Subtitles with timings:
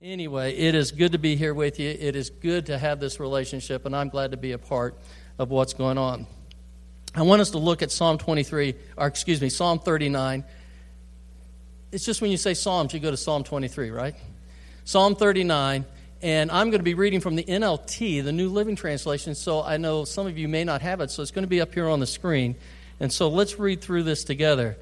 [0.00, 1.88] Anyway, it is good to be here with you.
[1.88, 4.96] It is good to have this relationship, and I'm glad to be a part
[5.40, 6.28] of what's going on.
[7.16, 10.44] I want us to look at Psalm 23, or excuse me, Psalm 39.
[11.90, 14.14] It's just when you say Psalms, you go to Psalm 23, right?
[14.84, 15.84] Psalm 39,
[16.22, 19.78] and I'm going to be reading from the NLT, the New Living Translation, so I
[19.78, 21.88] know some of you may not have it, so it's going to be up here
[21.88, 22.54] on the screen.
[23.00, 24.76] And so let's read through this together.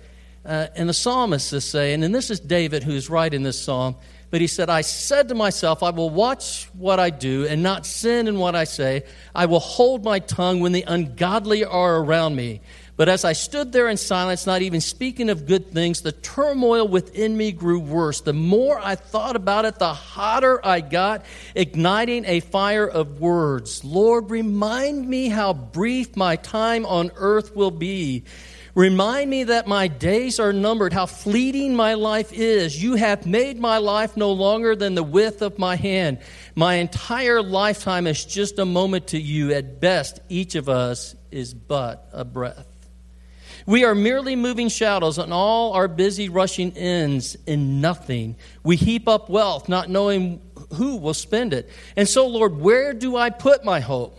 [0.44, 3.96] Uh, and the psalmist is saying, and this is David who's writing this psalm,
[4.30, 7.86] but he said, I said to myself, I will watch what I do and not
[7.86, 9.04] sin in what I say.
[9.34, 12.60] I will hold my tongue when the ungodly are around me.
[12.96, 16.88] But as I stood there in silence, not even speaking of good things, the turmoil
[16.88, 18.22] within me grew worse.
[18.22, 23.84] The more I thought about it, the hotter I got, igniting a fire of words.
[23.84, 28.24] Lord, remind me how brief my time on earth will be.
[28.76, 32.80] Remind me that my days are numbered, how fleeting my life is.
[32.80, 36.18] You have made my life no longer than the width of my hand.
[36.54, 39.50] My entire lifetime is just a moment to you.
[39.54, 42.66] At best, each of us is but a breath.
[43.64, 48.36] We are merely moving shadows, and all our busy rushing ends in nothing.
[48.62, 50.42] We heap up wealth, not knowing
[50.74, 51.70] who will spend it.
[51.96, 54.18] And so, Lord, where do I put my hope?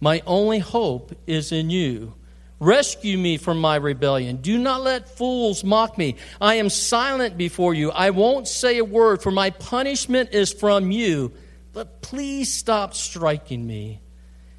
[0.00, 2.14] My only hope is in you.
[2.60, 4.36] Rescue me from my rebellion.
[4.36, 6.16] Do not let fools mock me.
[6.42, 7.90] I am silent before you.
[7.90, 11.32] I won't say a word, for my punishment is from you.
[11.72, 14.02] But please stop striking me.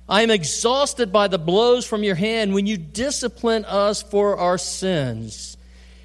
[0.09, 4.57] I am exhausted by the blows from your hand when you discipline us for our
[4.57, 5.55] sins.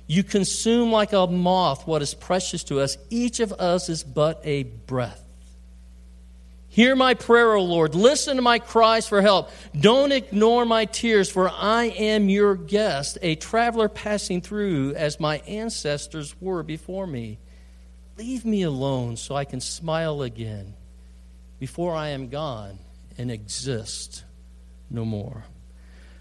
[0.06, 2.98] You consume like a moth what is precious to us.
[3.08, 5.25] Each of us is but a breath.
[6.76, 7.94] Hear my prayer, O Lord.
[7.94, 9.50] Listen to my cries for help.
[9.80, 15.38] Don't ignore my tears, for I am your guest, a traveler passing through as my
[15.46, 17.38] ancestors were before me.
[18.18, 20.74] Leave me alone so I can smile again
[21.58, 22.78] before I am gone
[23.16, 24.24] and exist
[24.90, 25.44] no more.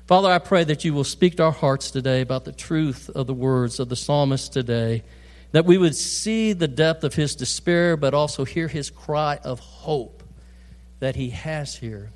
[0.06, 3.28] Father, I pray that you will speak to our hearts today about the truth of
[3.28, 5.04] the words of the psalmist today,
[5.52, 9.60] that we would see the depth of his despair, but also hear his cry of
[9.60, 10.15] hope
[11.00, 12.12] that He has here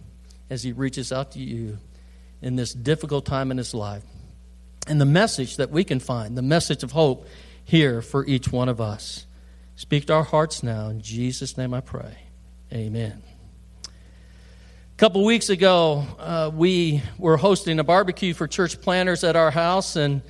[0.49, 1.77] as He reaches out to you
[2.41, 4.03] in this difficult time in His life.
[4.87, 7.27] And the message that we can find, the message of hope
[7.63, 9.25] here for each one of us.
[9.75, 10.89] Speak to our hearts now.
[10.89, 12.17] In Jesus' name I pray.
[12.73, 13.21] Amen.
[13.85, 19.51] A couple weeks ago, uh, we were hosting a barbecue for church planners at our
[19.51, 20.21] house, and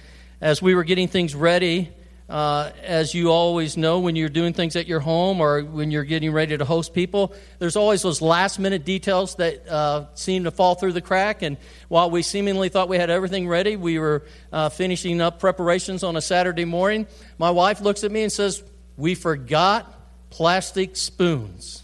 [0.42, 1.90] as we were getting things ready,
[2.30, 6.04] uh, as you always know, when you're doing things at your home or when you're
[6.04, 10.52] getting ready to host people, there's always those last minute details that uh, seem to
[10.52, 11.42] fall through the crack.
[11.42, 11.58] And
[11.88, 16.16] while we seemingly thought we had everything ready, we were uh, finishing up preparations on
[16.16, 17.08] a Saturday morning.
[17.40, 18.62] My wife looks at me and says,
[18.96, 19.92] We forgot
[20.30, 21.82] plastic spoons.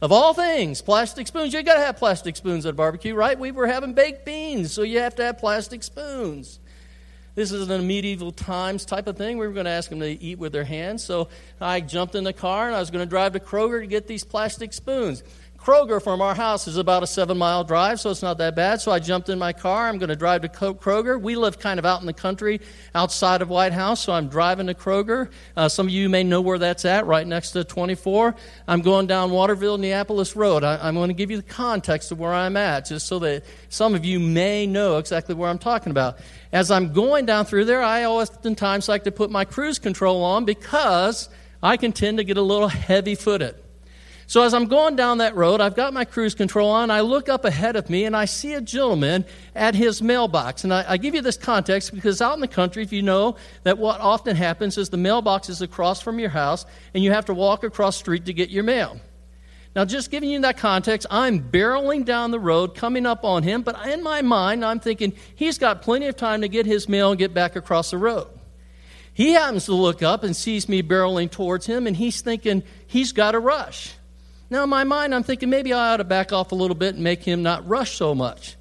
[0.00, 1.52] Of all things, plastic spoons.
[1.52, 3.38] You got to have plastic spoons at a barbecue, right?
[3.38, 6.58] We were having baked beans, so you have to have plastic spoons.
[7.34, 9.38] This is a medieval times type of thing.
[9.38, 11.02] We were going to ask them to eat with their hands.
[11.02, 11.28] So
[11.60, 14.06] I jumped in the car and I was going to drive to Kroger to get
[14.06, 15.22] these plastic spoons.
[15.62, 18.80] Kroger from our house is about a seven mile drive, so it's not that bad.
[18.80, 19.88] So I jumped in my car.
[19.88, 21.20] I'm going to drive to Kroger.
[21.20, 22.60] We live kind of out in the country
[22.96, 25.30] outside of Whitehouse, so I'm driving to Kroger.
[25.56, 28.34] Uh, some of you may know where that's at, right next to 24.
[28.66, 30.64] I'm going down Waterville Neapolis Road.
[30.64, 33.44] I, I'm going to give you the context of where I'm at, just so that
[33.68, 36.18] some of you may know exactly where I'm talking about.
[36.50, 40.44] As I'm going down through there, I oftentimes like to put my cruise control on
[40.44, 41.28] because
[41.62, 43.54] I can tend to get a little heavy footed.
[44.32, 46.90] So as I'm going down that road, I've got my cruise control on.
[46.90, 50.64] I look up ahead of me and I see a gentleman at his mailbox.
[50.64, 53.36] And I, I, give you this context because out in the country, if you know
[53.64, 57.26] that what often happens is the mailbox is across from your house and you have
[57.26, 58.98] to walk across street to get your mail.
[59.76, 63.60] Now, just giving you that context, I'm barreling down the road, coming up on him,
[63.60, 67.10] but in my mind, I'm thinking he's got plenty of time to get his mail
[67.10, 68.28] and get back across the road.
[69.12, 73.12] He happens to look up and sees me barreling towards him, and he's thinking he's
[73.12, 73.92] got a rush.
[74.52, 76.94] Now, in my mind, I'm thinking maybe I ought to back off a little bit
[76.94, 78.56] and make him not rush so much.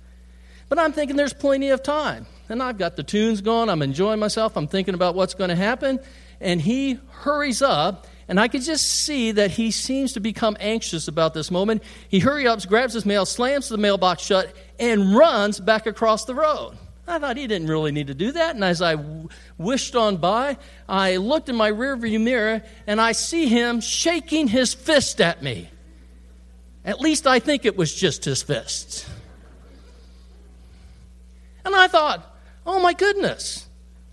[0.69, 2.27] But I'm thinking there's plenty of time.
[2.47, 3.67] And I've got the tunes going.
[3.67, 4.55] I'm enjoying myself.
[4.55, 5.99] I'm thinking about what's going to happen.
[6.39, 8.07] And he hurries up.
[8.29, 11.83] And I could just see that he seems to become anxious about this moment.
[12.07, 16.35] He hurries up, grabs his mail, slams the mailbox shut, and runs back across the
[16.35, 16.77] road.
[17.05, 18.55] I thought he didn't really need to do that.
[18.55, 18.95] And as I
[19.57, 20.57] wished on by,
[20.87, 25.69] I looked in my rearview mirror and I see him shaking his fist at me.
[26.83, 29.07] At least I think it was just his fists.
[31.63, 32.35] And I thought,
[32.65, 33.67] oh my goodness.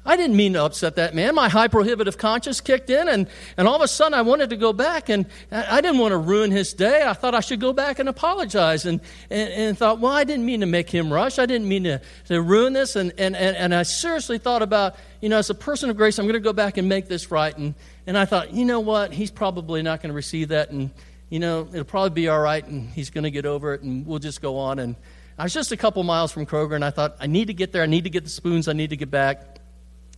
[0.06, 1.34] I didn't mean to upset that man.
[1.34, 3.28] My high prohibitive conscience kicked in, and,
[3.58, 6.16] and all of a sudden I wanted to go back, and I didn't want to
[6.16, 7.02] ruin his day.
[7.02, 10.46] I thought I should go back and apologize, and, and, and thought, well, I didn't
[10.46, 11.38] mean to make him rush.
[11.38, 12.96] I didn't mean to, to ruin this.
[12.96, 16.18] And, and, and, and I seriously thought about, you know, as a person of grace,
[16.18, 17.54] I'm going to go back and make this right.
[17.54, 17.74] And,
[18.06, 19.12] and I thought, you know what?
[19.12, 20.90] He's probably not going to receive that, and,
[21.30, 24.06] you know, it'll probably be all right, and he's going to get over it, and
[24.06, 24.78] we'll just go on.
[24.78, 24.96] And
[25.38, 27.72] I was just a couple miles from Kroger, and I thought, I need to get
[27.72, 27.82] there.
[27.82, 28.66] I need to get the spoons.
[28.66, 29.58] I need to get back.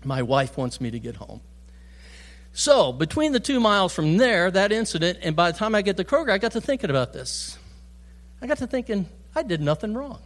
[0.04, 1.40] My wife wants me to get home.
[2.52, 5.96] So, between the two miles from there, that incident, and by the time I get
[5.98, 7.58] to Kroger, I got to thinking about this.
[8.42, 10.18] I got to thinking, I did nothing wrong.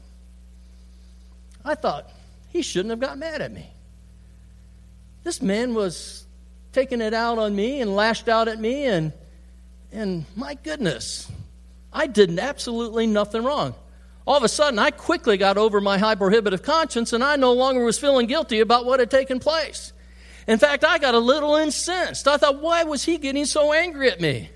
[1.64, 2.10] I thought,
[2.48, 3.70] he shouldn't have got mad at me.
[5.22, 6.24] This man was
[6.72, 9.12] taking it out on me and lashed out at me, and,
[9.94, 11.30] and my goodness,
[11.92, 13.74] I did absolutely nothing wrong.
[14.26, 17.52] All of a sudden, I quickly got over my high prohibitive conscience and I no
[17.52, 19.92] longer was feeling guilty about what had taken place.
[20.48, 22.26] In fact, I got a little incensed.
[22.26, 24.50] I thought, why was he getting so angry at me?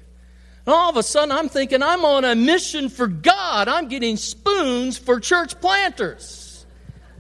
[0.67, 3.69] And all of a sudden, I'm thinking, I'm on a mission for God.
[3.69, 6.67] I'm getting spoons for church planters.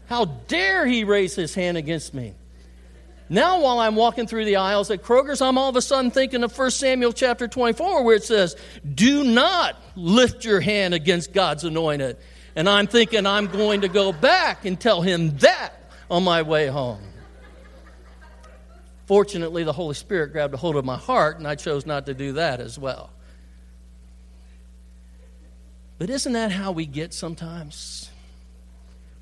[0.06, 2.34] How dare he raise his hand against me?
[3.30, 6.42] Now, while I'm walking through the aisles at Kroger's, I'm all of a sudden thinking
[6.42, 8.56] of 1 Samuel chapter 24, where it says,
[8.94, 12.16] Do not lift your hand against God's anointed.
[12.56, 15.74] And I'm thinking I'm going to go back and tell him that
[16.10, 17.02] on my way home.
[19.06, 22.14] Fortunately, the Holy Spirit grabbed a hold of my heart, and I chose not to
[22.14, 23.10] do that as well.
[25.98, 28.10] But isn't that how we get sometimes?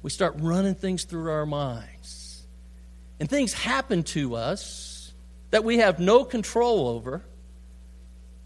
[0.03, 1.96] We start running things through our minds.
[3.19, 5.13] And things happen to us
[5.51, 7.23] that we have no control over,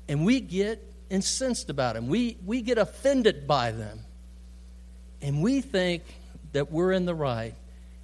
[0.09, 2.09] and we get incensed about them.
[2.09, 4.01] We, we get offended by them
[5.23, 6.03] and we think
[6.53, 7.55] that we're in the right.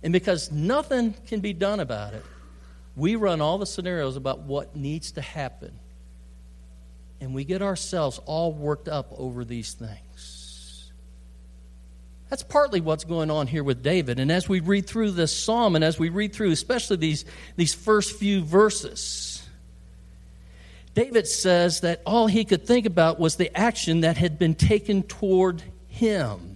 [0.02, 2.24] And because nothing can be done about it,
[2.94, 5.72] we run all the scenarios about what needs to happen.
[7.20, 10.35] And we get ourselves all worked up over these things.
[12.28, 14.18] That's partly what's going on here with David.
[14.18, 17.24] And as we read through this psalm and as we read through, especially these,
[17.54, 19.46] these first few verses,
[20.94, 25.02] David says that all he could think about was the action that had been taken
[25.02, 26.55] toward him.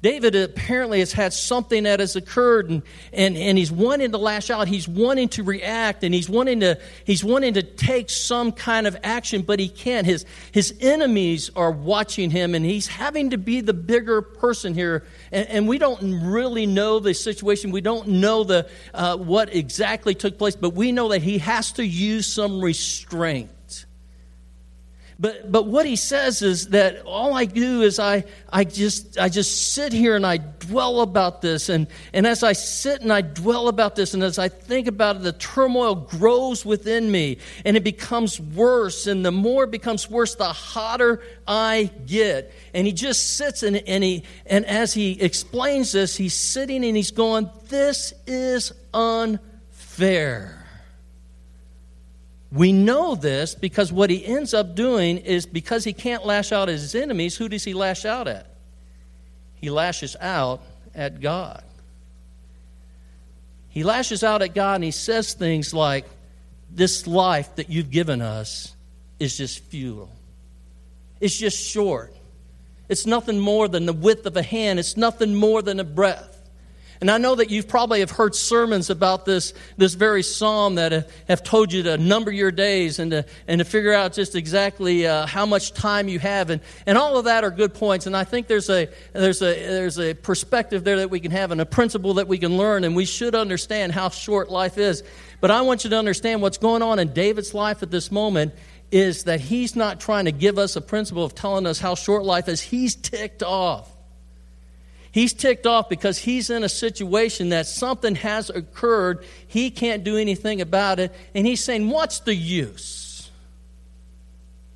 [0.00, 4.48] David apparently has had something that has occurred and, and, and he's wanting to lash
[4.48, 4.68] out.
[4.68, 8.96] He's wanting to react and he's wanting to, he's wanting to take some kind of
[9.02, 10.06] action, but he can't.
[10.06, 15.04] His, his enemies are watching him and he's having to be the bigger person here.
[15.32, 17.72] And, and we don't really know the situation.
[17.72, 21.72] We don't know the, uh, what exactly took place, but we know that he has
[21.72, 23.50] to use some restraint.
[25.20, 28.22] But, but what he says is that all I do is I,
[28.52, 31.68] I, just, I just sit here and I dwell about this.
[31.68, 35.16] And, and as I sit and I dwell about this, and as I think about
[35.16, 39.08] it, the turmoil grows within me and it becomes worse.
[39.08, 42.52] And the more it becomes worse, the hotter I get.
[42.72, 46.96] And he just sits and, and, he, and as he explains this, he's sitting and
[46.96, 50.57] he's going, This is unfair.
[52.50, 56.68] We know this because what he ends up doing is because he can't lash out
[56.68, 58.46] at his enemies, who does he lash out at?
[59.54, 60.62] He lashes out
[60.94, 61.62] at God.
[63.68, 66.06] He lashes out at God and he says things like,
[66.70, 68.74] This life that you've given us
[69.18, 70.10] is just futile.
[71.20, 72.14] It's just short.
[72.88, 76.27] It's nothing more than the width of a hand, it's nothing more than a breath.
[77.00, 80.90] And I know that you've probably have heard sermons about this, this very psalm that
[80.90, 84.34] have, have told you to number your days and to, and to figure out just
[84.34, 86.50] exactly uh, how much time you have.
[86.50, 88.06] And, and all of that are good points.
[88.06, 91.52] And I think there's a, there's, a, there's a perspective there that we can have
[91.52, 92.82] and a principle that we can learn.
[92.82, 95.04] And we should understand how short life is.
[95.40, 98.54] But I want you to understand what's going on in David's life at this moment
[98.90, 102.24] is that he's not trying to give us a principle of telling us how short
[102.24, 102.60] life is.
[102.60, 103.88] He's ticked off.
[105.10, 109.24] He's ticked off because he's in a situation that something has occurred.
[109.46, 111.14] He can't do anything about it.
[111.34, 113.30] And he's saying, What's the use?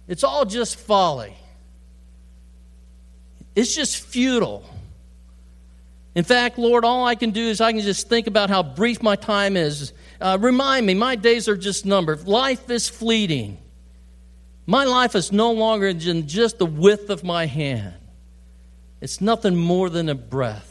[0.09, 1.37] It's all just folly.
[3.55, 4.65] It's just futile.
[6.15, 9.03] In fact, Lord, all I can do is I can just think about how brief
[9.03, 9.93] my time is.
[10.21, 12.27] Uh, remind me, my days are just numbered.
[12.27, 13.59] Life is fleeting.
[14.67, 17.95] My life is no longer than just the width of my hand.
[19.03, 20.69] It's nothing more than a breath.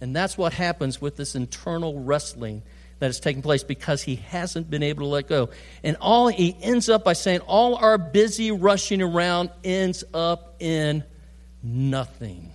[0.00, 2.62] And that's what happens with this internal wrestling
[3.00, 5.50] that is taking place because he hasn't been able to let go.
[5.82, 11.04] And all he ends up by saying, all our busy rushing around ends up in
[11.62, 12.50] nothing.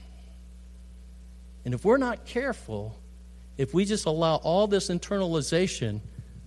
[1.65, 2.99] And if we're not careful,
[3.59, 6.01] if we just allow all this internalization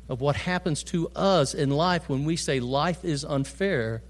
[0.08, 4.02] of what happens to us in life when we say life is unfair,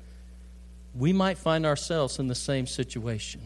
[0.94, 3.42] we might find ourselves in the same situation.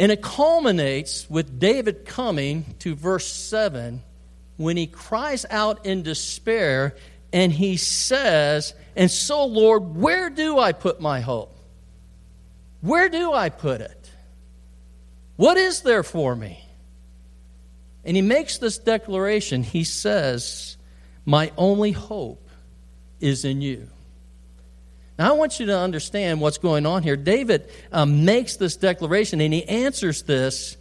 [0.00, 4.02] And it culminates with David coming to verse 7
[4.56, 6.96] when he cries out in despair
[7.34, 11.54] and he says, And so, Lord, where do I put my hope?
[12.80, 14.10] Where do I put it?
[15.36, 16.64] What is there for me?
[18.02, 19.62] And he makes this declaration.
[19.62, 20.78] He says,
[21.26, 22.48] My only hope
[23.20, 23.90] is in you.
[25.20, 27.14] Now, I want you to understand what's going on here.
[27.14, 30.78] David um, makes this declaration and he answers this,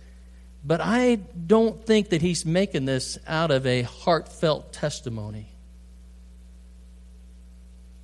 [0.64, 5.50] but I don't think that he's making this out of a heartfelt testimony.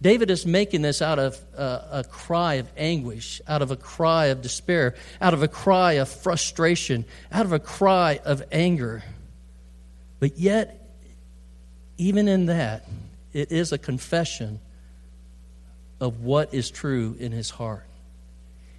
[0.01, 4.25] David is making this out of a, a cry of anguish, out of a cry
[4.25, 9.05] of despair, out of a cry of frustration, out of a cry of anger.
[10.19, 10.85] But yet,
[11.97, 12.89] even in that,
[13.31, 14.59] it is a confession
[15.99, 17.85] of what is true in his heart.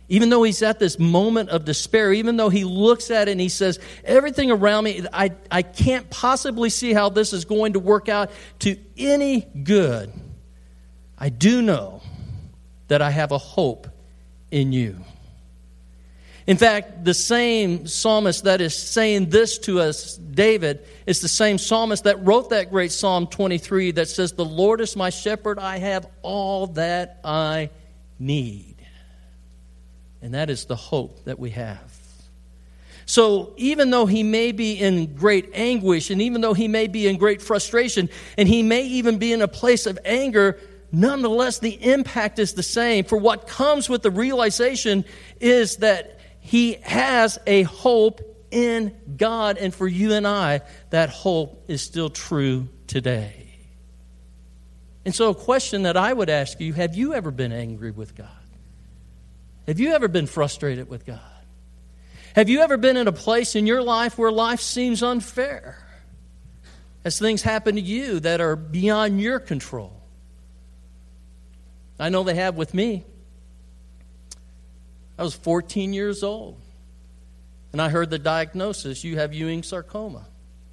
[0.09, 3.41] Even though he's at this moment of despair, even though he looks at it and
[3.41, 7.81] he says, Everything around me, I, I can't possibly see how this is going to
[7.81, 8.31] work out
[8.61, 10.13] to any good.
[11.19, 12.03] I do know
[12.89, 13.89] that I have a hope
[14.53, 14.97] in you.
[16.47, 21.59] In fact, the same psalmist that is saying this to us, David, is the same
[21.59, 25.79] psalmist that wrote that great Psalm 23 that says, The Lord is my shepherd, I
[25.79, 27.71] have all that I
[28.21, 28.77] need.
[30.23, 31.93] And that is the hope that we have.
[33.09, 37.07] So, even though he may be in great anguish, and even though he may be
[37.07, 40.59] in great frustration, and he may even be in a place of anger,
[40.91, 43.05] nonetheless, the impact is the same.
[43.05, 45.05] For what comes with the realization
[45.41, 46.16] is that
[46.47, 48.21] he has a hope
[48.53, 50.61] in God, and for you and I,
[50.91, 53.49] that hope is still true today.
[55.05, 58.15] And so, a question that I would ask you have you ever been angry with
[58.15, 58.29] God?
[59.67, 61.19] Have you ever been frustrated with God?
[62.37, 65.85] Have you ever been in a place in your life where life seems unfair?
[67.05, 70.01] As things happen to you that are beyond your control?
[71.99, 73.05] I know they have with me.
[75.19, 76.61] I was 14 years old,
[77.73, 80.27] and I heard the diagnosis you have Ewing sarcoma,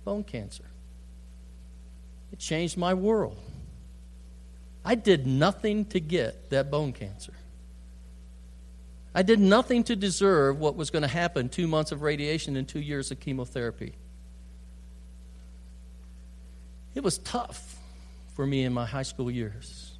[0.03, 0.65] bone cancer.
[2.31, 3.37] It changed my world.
[4.83, 7.33] I did nothing to get that bone cancer.
[9.15, 12.67] I did nothing to deserve what was going to happen two months of radiation and
[12.67, 13.93] two years of chemotherapy.
[16.95, 17.77] It was tough
[18.35, 19.97] for me in my high school years.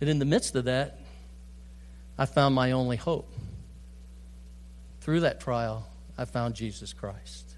[0.00, 0.98] And in the midst of that,
[2.18, 3.32] I found my only hope.
[5.00, 7.54] Through that trial, I found Jesus Christ.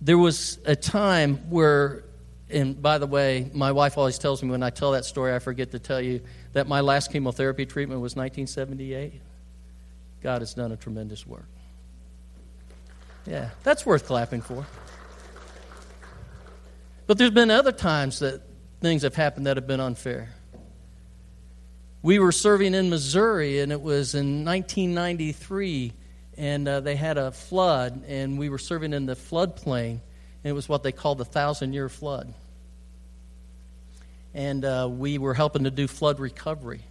[0.00, 2.04] There was a time where,
[2.48, 5.40] and by the way, my wife always tells me when I tell that story, I
[5.40, 6.20] forget to tell you
[6.52, 9.20] that my last chemotherapy treatment was 1978.
[10.22, 11.48] God has done a tremendous work.
[13.26, 14.64] Yeah, that's worth clapping for.
[17.08, 18.42] But there's been other times that
[18.80, 20.30] things have happened that have been unfair.
[22.02, 25.92] We were serving in Missouri, and it was in 1993,
[26.36, 30.00] and uh, they had a flood, and we were serving in the floodplain, and
[30.44, 32.32] it was what they called the thousand year flood.
[34.32, 36.82] And uh, we were helping to do flood recovery.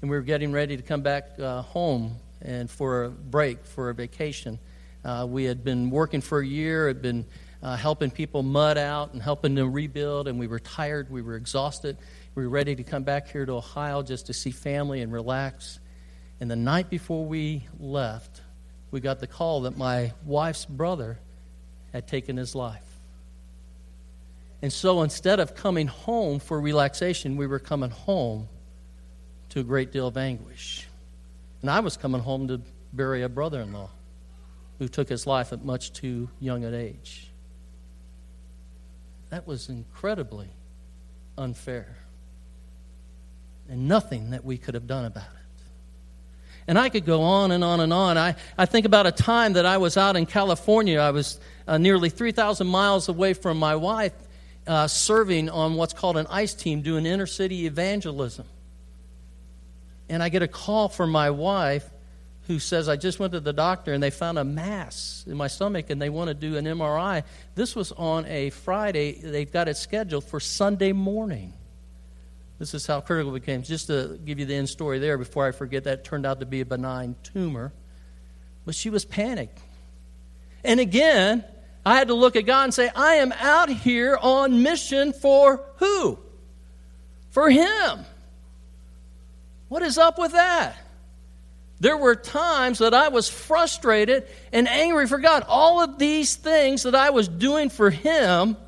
[0.00, 3.90] And we were getting ready to come back uh, home and for a break, for
[3.90, 4.58] a vacation.
[5.04, 7.26] Uh, we had been working for a year, had been
[7.62, 11.36] uh, helping people mud out and helping them rebuild, and we were tired, we were
[11.36, 11.96] exhausted.
[12.34, 15.80] We were ready to come back here to Ohio just to see family and relax.
[16.40, 18.40] And the night before we left,
[18.90, 21.18] we got the call that my wife's brother
[21.92, 22.84] had taken his life.
[24.62, 28.48] And so instead of coming home for relaxation, we were coming home
[29.50, 30.86] to a great deal of anguish.
[31.62, 32.60] And I was coming home to
[32.92, 33.90] bury a brother in law
[34.78, 37.29] who took his life at much too young an age.
[39.30, 40.48] That was incredibly
[41.38, 41.96] unfair.
[43.68, 45.40] And nothing that we could have done about it.
[46.66, 48.18] And I could go on and on and on.
[48.18, 50.98] I, I think about a time that I was out in California.
[50.98, 54.12] I was uh, nearly 3,000 miles away from my wife,
[54.66, 58.46] uh, serving on what's called an ICE team doing inner city evangelism.
[60.08, 61.88] And I get a call from my wife
[62.50, 65.46] who says, I just went to the doctor and they found a mass in my
[65.46, 67.22] stomach and they want to do an MRI.
[67.54, 69.12] This was on a Friday.
[69.12, 71.52] They've got it scheduled for Sunday morning.
[72.58, 73.62] This is how critical it became.
[73.62, 76.46] Just to give you the end story there before I forget, that turned out to
[76.46, 77.72] be a benign tumor
[78.64, 79.60] But she was panicked.
[80.64, 81.44] And again,
[81.86, 85.64] I had to look at God and say, I am out here on mission for
[85.76, 86.18] who?
[87.30, 88.04] For Him.
[89.68, 90.76] What is up with that?
[91.80, 95.44] There were times that I was frustrated and angry for God.
[95.48, 98.58] All of these things that I was doing for Him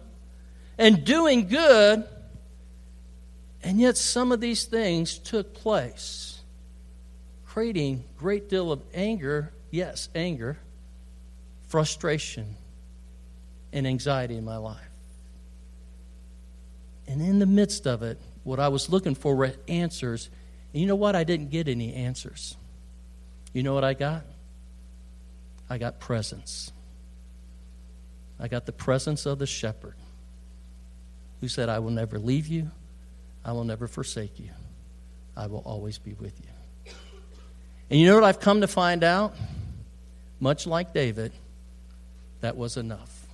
[0.79, 2.05] and doing good,
[3.63, 6.41] and yet some of these things took place,
[7.45, 10.57] creating great deal of anger, yes, anger,
[11.69, 12.57] frustration,
[13.75, 14.81] and anxiety in my life.
[17.07, 20.31] And in the midst of it, what I was looking for were answers.
[20.73, 21.15] And you know what?
[21.15, 22.57] I didn't get any answers.
[23.53, 24.25] You know what I got?
[25.69, 26.73] I got presence.
[28.39, 29.95] I got the presence of the shepherd
[31.41, 32.71] who said, I will never leave you,
[33.45, 34.51] I will never forsake you,
[35.37, 36.93] I will always be with you.
[37.91, 39.35] And you know what I've come to find out?
[40.41, 41.31] Much like David,
[42.41, 43.27] that was enough.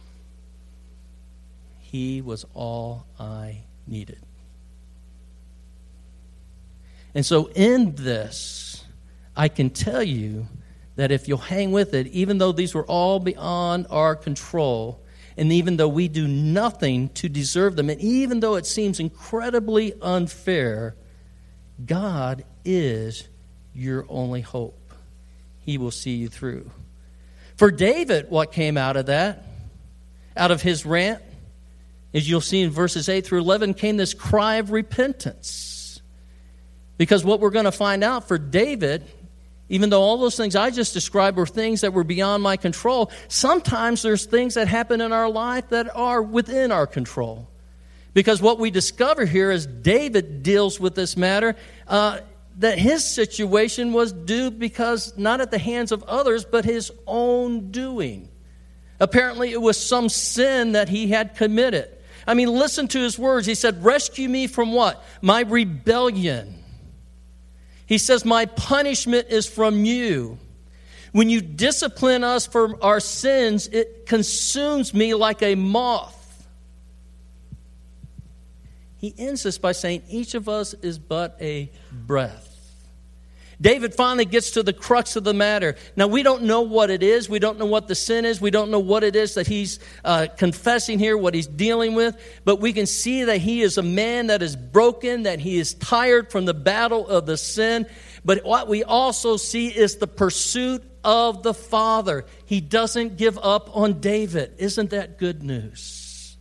[1.80, 4.18] He was all I needed.
[7.14, 8.67] And so, in this,
[9.38, 10.48] I can tell you
[10.96, 15.00] that if you'll hang with it, even though these were all beyond our control,
[15.36, 19.94] and even though we do nothing to deserve them, and even though it seems incredibly
[20.02, 20.96] unfair,
[21.86, 23.28] God is
[23.72, 24.92] your only hope.
[25.60, 26.68] He will see you through.
[27.56, 29.44] For David, what came out of that,
[30.36, 31.22] out of his rant,
[32.12, 36.00] as you'll see in verses 8 through 11, came this cry of repentance.
[36.96, 39.04] Because what we're going to find out for David
[39.68, 43.10] even though all those things I just described were things that were beyond my control,
[43.28, 47.48] sometimes there's things that happen in our life that are within our control.
[48.14, 51.54] Because what we discover here is David deals with this matter,
[51.86, 52.20] uh,
[52.58, 57.70] that his situation was due because not at the hands of others, but his own
[57.70, 58.28] doing.
[59.00, 61.88] Apparently, it was some sin that he had committed.
[62.26, 63.46] I mean, listen to his words.
[63.46, 65.04] He said, Rescue me from what?
[65.22, 66.57] My rebellion.
[67.88, 70.38] He says, My punishment is from you.
[71.12, 76.46] When you discipline us for our sins, it consumes me like a moth.
[78.98, 82.47] He ends this by saying, Each of us is but a breath.
[83.60, 85.74] David finally gets to the crux of the matter.
[85.96, 87.28] Now, we don't know what it is.
[87.28, 88.40] We don't know what the sin is.
[88.40, 92.16] We don't know what it is that he's uh, confessing here, what he's dealing with.
[92.44, 95.74] But we can see that he is a man that is broken, that he is
[95.74, 97.86] tired from the battle of the sin.
[98.24, 102.26] But what we also see is the pursuit of the Father.
[102.46, 104.54] He doesn't give up on David.
[104.58, 106.36] Isn't that good news?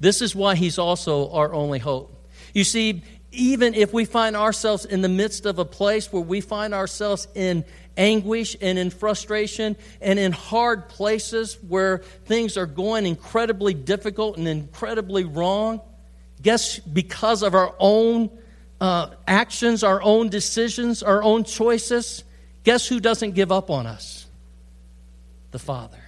[0.00, 2.12] This is why he's also our only hope.
[2.54, 3.02] You see,
[3.36, 7.28] even if we find ourselves in the midst of a place where we find ourselves
[7.34, 7.64] in
[7.96, 14.48] anguish and in frustration and in hard places where things are going incredibly difficult and
[14.48, 15.80] incredibly wrong,
[16.42, 18.30] guess because of our own
[18.80, 22.24] uh, actions, our own decisions, our own choices,
[22.64, 24.26] guess who doesn't give up on us?
[25.52, 26.02] The Father,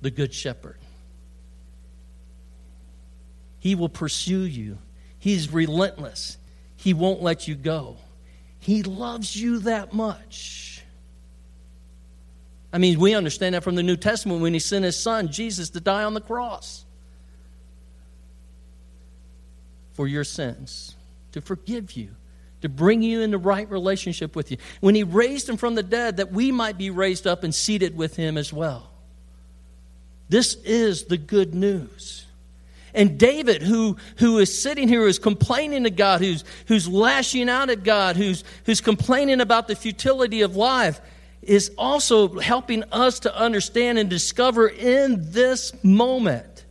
[0.00, 0.78] the Good Shepherd.
[3.60, 4.78] He will pursue you
[5.20, 6.38] He's relentless.
[6.76, 7.98] He won't let you go.
[8.58, 10.82] He loves you that much.
[12.72, 15.70] I mean, we understand that from the New Testament when he sent his son, Jesus,
[15.70, 16.84] to die on the cross
[19.92, 20.94] for your sins,
[21.32, 22.10] to forgive you,
[22.62, 24.56] to bring you into right relationship with you.
[24.80, 27.96] When he raised him from the dead, that we might be raised up and seated
[27.96, 28.90] with him as well.
[30.28, 32.24] This is the good news.
[32.94, 37.70] And David, who, who is sitting here, who's complaining to God, who's, who's lashing out
[37.70, 41.00] at God, who's, who's complaining about the futility of life,
[41.42, 46.64] is also helping us to understand and discover in this moment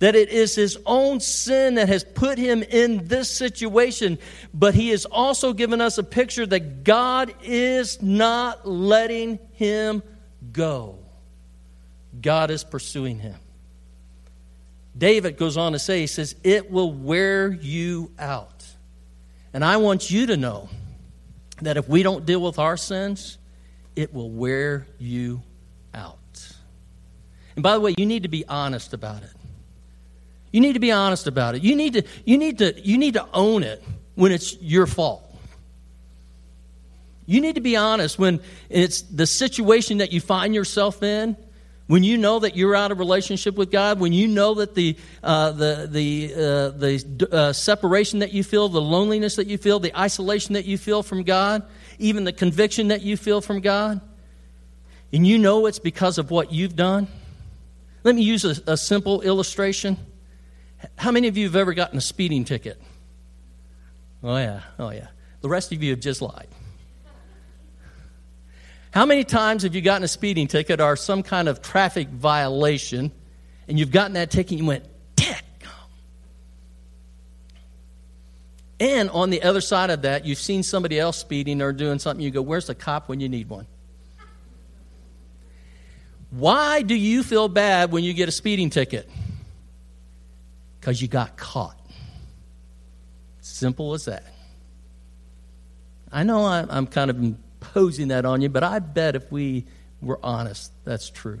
[0.00, 4.18] that it is his own sin that has put him in this situation.
[4.52, 10.02] But he has also given us a picture that God is not letting him
[10.52, 10.98] go,
[12.20, 13.36] God is pursuing him.
[14.96, 18.64] David goes on to say, he says, it will wear you out.
[19.54, 20.68] And I want you to know
[21.62, 23.38] that if we don't deal with our sins,
[23.96, 25.42] it will wear you
[25.94, 26.18] out.
[27.54, 29.32] And by the way, you need to be honest about it.
[30.50, 31.62] You need to be honest about it.
[31.62, 33.82] You need to, you need to, you need to own it
[34.14, 35.24] when it's your fault.
[37.24, 41.36] You need to be honest when it's the situation that you find yourself in
[41.92, 44.96] when you know that you're out of relationship with God, when you know that the,
[45.22, 49.78] uh, the, the, uh, the uh, separation that you feel, the loneliness that you feel,
[49.78, 51.62] the isolation that you feel from God,
[51.98, 54.00] even the conviction that you feel from God,
[55.12, 57.08] and you know it's because of what you've done,
[58.04, 59.98] let me use a, a simple illustration.
[60.96, 62.80] How many of you have ever gotten a speeding ticket?
[64.22, 65.08] Oh, yeah, oh, yeah.
[65.42, 66.48] The rest of you have just lied.
[68.92, 73.10] How many times have you gotten a speeding ticket or some kind of traffic violation
[73.66, 74.84] and you've gotten that ticket and you went,
[75.16, 75.42] Dick?
[78.78, 82.22] And on the other side of that, you've seen somebody else speeding or doing something,
[82.22, 83.66] you go, Where's the cop when you need one?
[86.30, 89.08] Why do you feel bad when you get a speeding ticket?
[90.80, 91.78] Because you got caught.
[93.40, 94.24] Simple as that.
[96.10, 99.66] I know I'm kind of imposing that on you, but I bet if we
[100.00, 101.40] were honest, that's true.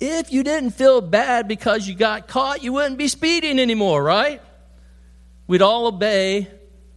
[0.00, 4.40] If you didn't feel bad because you got caught, you wouldn't be speeding anymore, right?
[5.46, 6.48] We'd all obey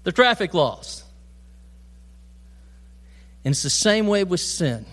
[0.04, 1.04] the traffic laws.
[3.44, 4.86] And it's the same way with sin.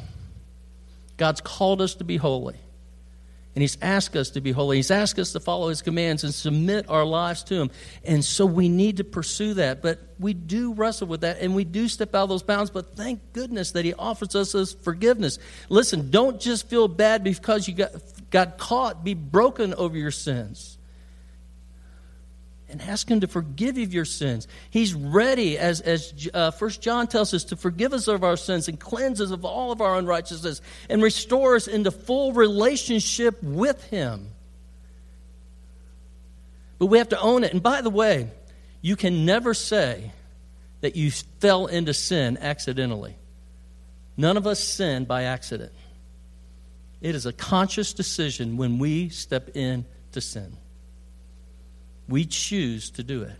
[1.17, 2.57] God's called us to be holy.
[3.55, 4.79] And He's asked us to be holy.
[4.79, 7.71] He's asked us to follow His commands and submit our lives to Him.
[8.05, 9.83] And so we need to pursue that.
[9.83, 12.71] But we do wrestle with that and we do step out of those bounds.
[12.71, 15.39] But thank goodness that He offers us His forgiveness.
[15.69, 17.93] Listen, don't just feel bad because you got,
[18.31, 19.05] got caught.
[19.05, 20.79] Be broken over your sins
[22.73, 24.49] and ask him to forgive you of your sins.
[24.71, 28.69] He's ready, as, as uh, 1 John tells us, to forgive us of our sins
[28.69, 33.85] and cleanse us of all of our unrighteousness and restore us into full relationship with
[33.85, 34.29] him.
[36.79, 37.53] But we have to own it.
[37.53, 38.29] And by the way,
[38.81, 40.11] you can never say
[40.81, 43.17] that you fell into sin accidentally.
[44.17, 45.73] None of us sin by accident.
[47.01, 50.57] It is a conscious decision when we step in to sin.
[52.13, 53.39] We choose to do it.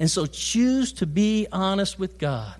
[0.00, 2.56] And so choose to be honest with God.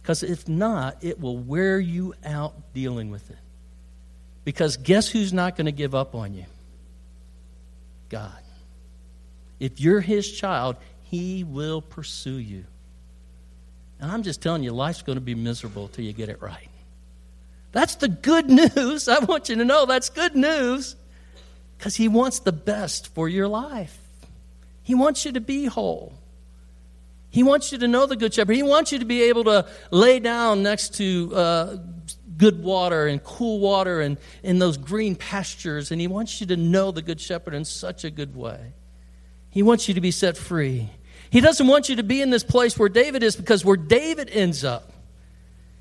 [0.00, 3.36] Because if not, it will wear you out dealing with it.
[4.44, 6.46] Because guess who's not going to give up on you?
[8.08, 8.32] God.
[9.58, 12.64] If you're his child, he will pursue you.
[14.00, 16.70] And I'm just telling you, life's going to be miserable till you get it right.
[17.72, 19.06] That's the good news.
[19.08, 20.96] I want you to know that's good news
[21.76, 23.98] because he wants the best for your life.
[24.90, 26.12] He wants you to be whole.
[27.30, 28.56] He wants you to know the Good Shepherd.
[28.56, 31.76] He wants you to be able to lay down next to uh,
[32.36, 35.92] good water and cool water and in those green pastures.
[35.92, 38.72] And He wants you to know the Good Shepherd in such a good way.
[39.50, 40.90] He wants you to be set free.
[41.30, 44.28] He doesn't want you to be in this place where David is because where David
[44.28, 44.90] ends up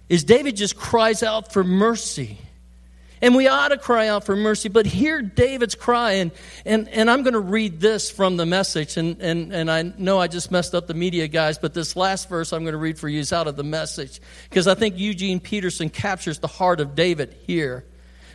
[0.07, 2.37] is David just cries out for mercy.
[3.21, 6.13] And we ought to cry out for mercy, but hear David's cry.
[6.13, 6.31] And,
[6.65, 8.95] and, and I'm going to read this from the message.
[8.97, 12.29] And, and, and I know I just messed up the media guys, but this last
[12.29, 14.97] verse I'm going to read for you is out of the message because I think
[14.97, 17.85] Eugene Peterson captures the heart of David here.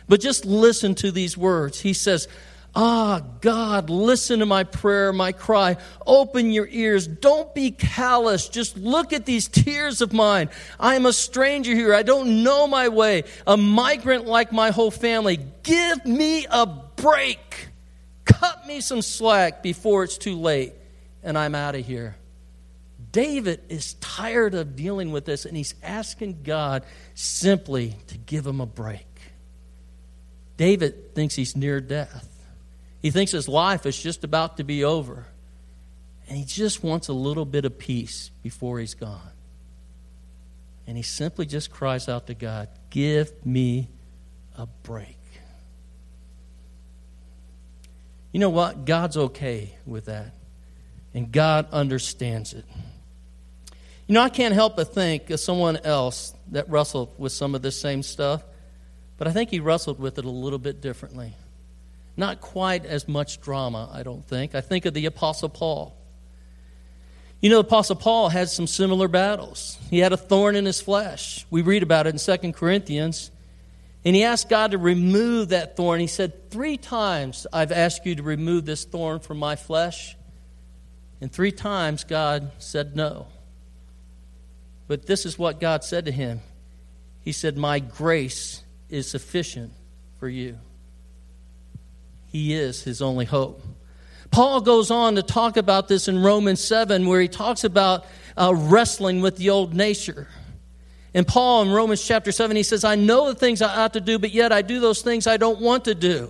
[0.07, 1.79] But just listen to these words.
[1.79, 2.27] He says,
[2.77, 5.77] Ah, God, listen to my prayer, my cry.
[6.05, 7.07] Open your ears.
[7.07, 8.49] Don't be callous.
[8.49, 10.49] Just look at these tears of mine.
[10.77, 11.93] I am a stranger here.
[11.93, 13.23] I don't know my way.
[13.47, 15.39] A migrant like my whole family.
[15.63, 17.69] Give me a break.
[18.25, 20.73] Cut me some slack before it's too late
[21.23, 22.17] and I'm out of here.
[23.13, 26.83] David is tired of dealing with this and he's asking God
[27.13, 29.07] simply to give him a break.
[30.57, 32.34] David thinks he's near death.
[33.05, 35.27] He thinks his life is just about to be over.
[36.27, 39.29] And he just wants a little bit of peace before he's gone.
[40.87, 43.89] And he simply just cries out to God, Give me
[44.57, 45.19] a break.
[48.31, 48.85] You know what?
[48.85, 50.33] God's okay with that.
[51.13, 52.65] And God understands it.
[54.07, 57.61] You know, I can't help but think of someone else that wrestled with some of
[57.61, 58.43] this same stuff,
[59.19, 61.35] but I think he wrestled with it a little bit differently.
[62.17, 64.55] Not quite as much drama, I don't think.
[64.55, 65.95] I think of the Apostle Paul.
[67.41, 69.77] You know, the Apostle Paul had some similar battles.
[69.89, 71.45] He had a thorn in his flesh.
[71.49, 73.31] We read about it in 2 Corinthians.
[74.05, 75.99] And he asked God to remove that thorn.
[75.99, 80.15] He said, Three times I've asked you to remove this thorn from my flesh.
[81.19, 83.27] And three times God said no.
[84.87, 86.41] But this is what God said to him
[87.21, 89.73] He said, My grace is sufficient
[90.19, 90.59] for you.
[92.35, 93.61] He is his only hope.
[94.29, 98.51] Paul goes on to talk about this in Romans 7, where he talks about uh,
[98.53, 100.27] wrestling with the old nature.
[101.13, 104.01] And Paul in Romans chapter 7, he says, I know the things I ought to
[104.01, 106.29] do, but yet I do those things I don't want to do.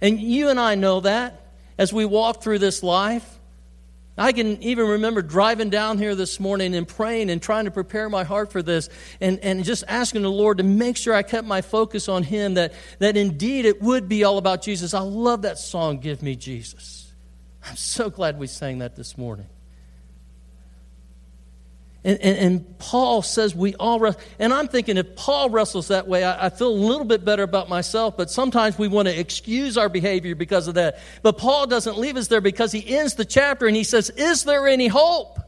[0.00, 3.39] And you and I know that as we walk through this life.
[4.18, 8.08] I can even remember driving down here this morning and praying and trying to prepare
[8.08, 8.88] my heart for this
[9.20, 12.54] and, and just asking the Lord to make sure I kept my focus on Him,
[12.54, 14.94] that, that indeed it would be all about Jesus.
[14.94, 17.12] I love that song, Give Me Jesus.
[17.64, 19.46] I'm so glad we sang that this morning.
[22.02, 24.22] And, and, and, Paul says we all wrestle.
[24.38, 27.42] And I'm thinking if Paul wrestles that way, I, I, feel a little bit better
[27.42, 30.98] about myself, but sometimes we want to excuse our behavior because of that.
[31.22, 34.44] But Paul doesn't leave us there because he ends the chapter and he says, Is
[34.44, 35.40] there any hope?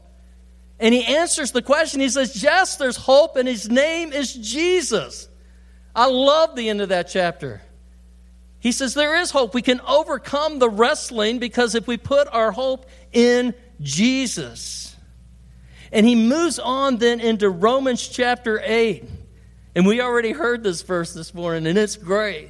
[0.79, 2.01] And he answers the question.
[2.01, 5.27] He says, Yes, there's hope, and his name is Jesus.
[5.95, 7.63] I love the end of that chapter.
[8.59, 9.55] He says, There is hope.
[9.55, 14.92] We can overcome the wrestling because if we put our hope in Jesus.
[15.93, 19.03] And he moves on then into Romans chapter 8.
[19.75, 22.49] And we already heard this verse this morning, and it's great.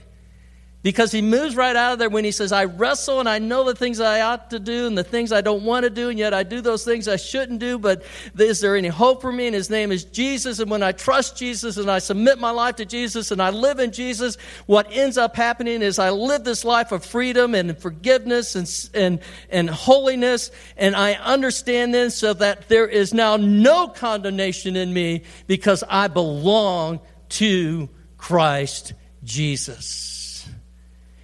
[0.83, 3.63] Because he moves right out of there when he says, I wrestle and I know
[3.63, 6.19] the things I ought to do and the things I don't want to do, and
[6.19, 7.79] yet I do those things I shouldn't do.
[7.79, 8.03] But
[8.37, 9.47] is there any hope for me?
[9.47, 10.59] And his name is Jesus.
[10.59, 13.79] And when I trust Jesus and I submit my life to Jesus and I live
[13.79, 18.57] in Jesus, what ends up happening is I live this life of freedom and forgiveness
[18.57, 19.19] and, and,
[19.49, 20.51] and holiness.
[20.75, 26.09] And I understand then so that there is now no condemnation in me because I
[26.09, 28.93] belong to Christ
[29.23, 30.22] Jesus.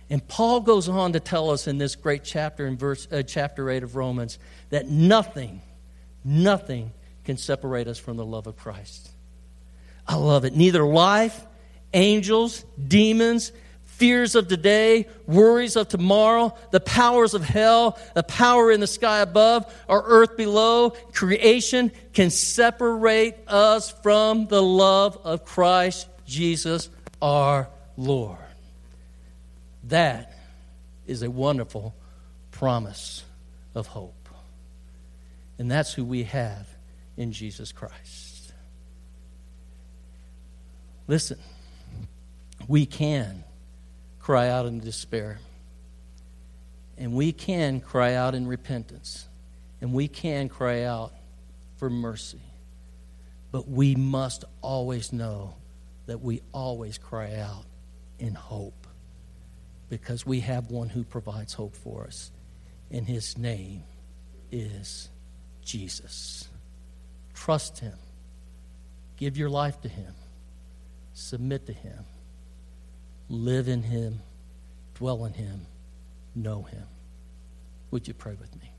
[0.09, 3.69] And Paul goes on to tell us in this great chapter, in verse, uh, chapter
[3.69, 5.61] 8 of Romans, that nothing,
[6.23, 6.91] nothing
[7.25, 9.11] can separate us from the love of Christ.
[10.07, 10.55] I love it.
[10.55, 11.45] Neither life,
[11.93, 13.51] angels, demons,
[13.83, 19.19] fears of today, worries of tomorrow, the powers of hell, the power in the sky
[19.19, 26.89] above, or earth below, creation can separate us from the love of Christ Jesus
[27.21, 28.48] our Lord.
[29.85, 30.33] That
[31.07, 31.95] is a wonderful
[32.51, 33.23] promise
[33.75, 34.29] of hope.
[35.57, 36.67] And that's who we have
[37.17, 38.53] in Jesus Christ.
[41.07, 41.39] Listen,
[42.67, 43.43] we can
[44.19, 45.39] cry out in despair.
[46.97, 49.27] And we can cry out in repentance.
[49.81, 51.13] And we can cry out
[51.77, 52.41] for mercy.
[53.51, 55.55] But we must always know
[56.05, 57.65] that we always cry out
[58.19, 58.78] in hope
[59.89, 62.31] because we have one who provides hope for us,
[62.91, 63.83] and his name
[64.51, 65.09] is
[65.63, 66.47] Jesus.
[67.33, 67.97] Trust him,
[69.17, 70.13] give your life to him,
[71.13, 72.05] submit to him,
[73.29, 74.21] live in him,
[74.95, 75.65] dwell in him,
[76.35, 76.85] know him.
[77.91, 78.71] Would you pray with me?